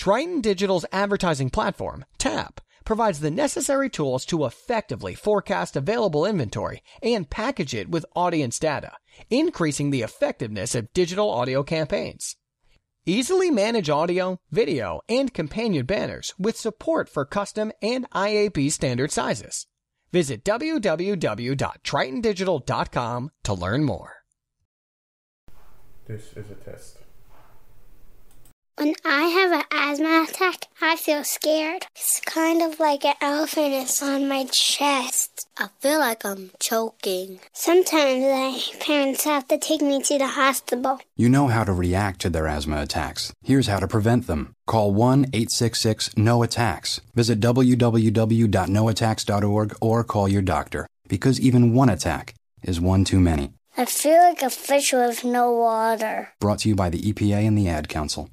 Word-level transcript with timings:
Triton 0.00 0.40
Digital's 0.40 0.86
advertising 0.92 1.50
platform, 1.50 2.06
TAP, 2.16 2.62
provides 2.86 3.20
the 3.20 3.30
necessary 3.30 3.90
tools 3.90 4.24
to 4.24 4.46
effectively 4.46 5.14
forecast 5.14 5.76
available 5.76 6.24
inventory 6.24 6.82
and 7.02 7.28
package 7.28 7.74
it 7.74 7.90
with 7.90 8.06
audience 8.16 8.58
data, 8.58 8.92
increasing 9.28 9.90
the 9.90 10.00
effectiveness 10.00 10.74
of 10.74 10.90
digital 10.94 11.30
audio 11.30 11.62
campaigns. 11.62 12.36
Easily 13.04 13.50
manage 13.50 13.90
audio, 13.90 14.38
video, 14.50 15.02
and 15.06 15.34
companion 15.34 15.84
banners 15.84 16.32
with 16.38 16.56
support 16.56 17.10
for 17.10 17.26
custom 17.26 17.70
and 17.82 18.08
IAB 18.12 18.72
standard 18.72 19.12
sizes. 19.12 19.66
Visit 20.12 20.44
www.tritondigital.com 20.44 23.30
to 23.42 23.52
learn 23.52 23.84
more. 23.84 24.14
This 26.06 26.32
is 26.32 26.50
a 26.50 26.54
test. 26.54 26.96
When 28.80 28.94
I 29.04 29.24
have 29.24 29.52
an 29.52 29.64
asthma 29.70 30.24
attack, 30.26 30.64
I 30.80 30.96
feel 30.96 31.22
scared. 31.22 31.84
It's 31.94 32.22
kind 32.24 32.62
of 32.62 32.80
like 32.80 33.04
an 33.04 33.12
elephant 33.20 33.74
is 33.74 34.00
on 34.00 34.26
my 34.26 34.46
chest. 34.50 35.46
I 35.58 35.68
feel 35.80 35.98
like 35.98 36.24
I'm 36.24 36.50
choking. 36.58 37.40
Sometimes 37.52 38.24
my 38.24 38.58
parents 38.80 39.24
have 39.24 39.46
to 39.48 39.58
take 39.58 39.82
me 39.82 40.00
to 40.04 40.16
the 40.16 40.28
hospital. 40.28 40.98
You 41.14 41.28
know 41.28 41.48
how 41.48 41.62
to 41.64 41.74
react 41.74 42.22
to 42.22 42.30
their 42.30 42.46
asthma 42.46 42.80
attacks. 42.80 43.34
Here's 43.42 43.66
how 43.66 43.80
to 43.80 43.86
prevent 43.86 44.26
them. 44.26 44.54
Call 44.66 44.94
1 44.94 45.24
866 45.24 46.16
NO 46.16 46.42
ATTACKS. 46.42 47.02
Visit 47.14 47.38
www.noattacks.org 47.38 49.76
or 49.82 50.04
call 50.04 50.26
your 50.26 50.40
doctor 50.40 50.86
because 51.06 51.38
even 51.38 51.74
one 51.74 51.90
attack 51.90 52.32
is 52.62 52.80
one 52.80 53.04
too 53.04 53.20
many. 53.20 53.52
I 53.76 53.84
feel 53.84 54.22
like 54.22 54.40
a 54.40 54.48
fish 54.48 54.94
with 54.94 55.22
no 55.22 55.52
water. 55.52 56.32
Brought 56.40 56.60
to 56.60 56.70
you 56.70 56.74
by 56.74 56.88
the 56.88 57.02
EPA 57.02 57.46
and 57.46 57.58
the 57.58 57.68
Ad 57.68 57.90
Council. 57.90 58.30